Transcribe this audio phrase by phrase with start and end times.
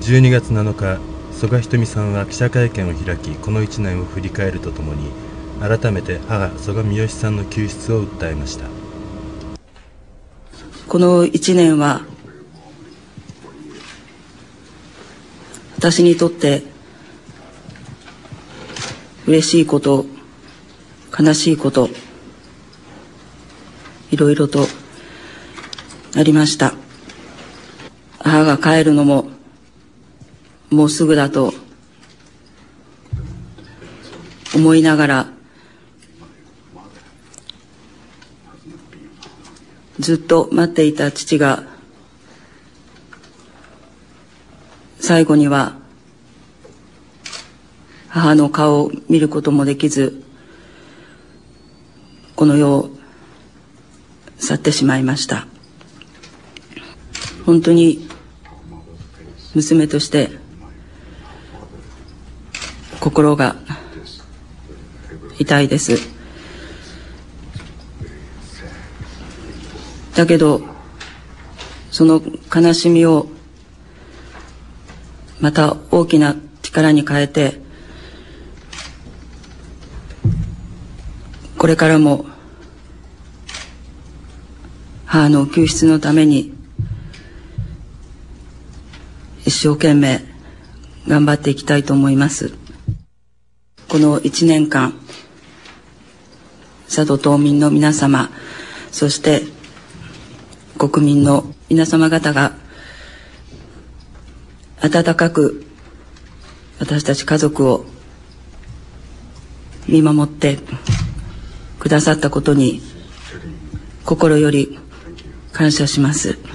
[0.00, 0.98] 12月7日
[1.30, 5.10] 曽我ひとみさんは記者会見を開きこの1年を振り返るとともに
[5.60, 8.64] 改めて母曽我三好さんの救出を訴えました。
[10.88, 12.00] この1年は
[15.76, 16.62] 私にとって
[19.26, 20.06] 嬉しいこと
[21.16, 21.88] 悲しいこと
[24.10, 24.66] いろいろと
[26.16, 26.74] ありました。
[28.18, 29.28] 母が帰るのも
[30.70, 31.52] もうすぐだと
[34.54, 35.26] 思いながら
[39.98, 41.64] ずっと待っていた父が
[44.98, 45.76] 最後には
[48.08, 50.22] 母の顔を見ることもできず
[52.36, 52.90] この世を
[54.38, 55.46] 去ってしまいました。
[57.44, 58.08] 本当に
[59.54, 60.30] 娘として
[63.10, 63.56] 心が
[65.36, 65.96] 痛いです。
[70.14, 70.60] だけど
[71.90, 72.22] その
[72.54, 73.26] 悲しみを
[75.40, 77.60] また大きな力に変えて
[81.58, 82.26] これからも
[85.04, 86.52] 母の救出のために
[89.44, 90.22] 一生懸命
[91.08, 92.69] 頑張っていきたいと思います。
[93.90, 94.94] この1年間
[96.86, 98.30] 佐渡島民の皆様
[98.92, 99.42] そして
[100.78, 102.52] 国民の皆様方が
[104.80, 105.66] 温かく
[106.78, 107.84] 私たち家族を
[109.88, 110.58] 見守って
[111.80, 112.80] くださったことに
[114.04, 114.78] 心より
[115.52, 116.49] 感謝します。